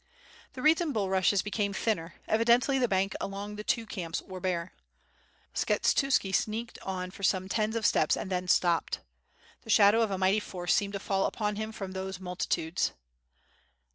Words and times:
The 0.53 0.63
reeds 0.63 0.81
and 0.81 0.95
bulrushes 0.95 1.43
became 1.43 1.73
thinner; 1.73 2.15
evidently 2.27 2.79
the 2.79 2.87
banks 2.87 3.15
along 3.21 3.55
the 3.55 3.63
two 3.63 3.85
camps 3.85 4.19
were 4.23 4.39
bare. 4.39 4.73
Skshetuski 5.53 6.33
sneaked 6.33 6.79
on 6.79 7.11
for 7.11 7.21
some 7.21 7.47
tens 7.47 7.75
of 7.75 7.85
steps 7.85 8.17
and 8.17 8.31
then 8.31 8.47
stopped. 8.47 9.01
The 9.61 9.69
shadow 9.69 10.01
of 10.01 10.09
a 10.09 10.17
mighty 10.17 10.39
force 10.39 10.73
seemed 10.73 10.93
to 10.93 10.99
fall 10.99 11.27
upon 11.27 11.57
him 11.57 11.71
from 11.71 11.91
those 11.91 12.19
mul 12.19 12.35
titudes. 12.35 12.93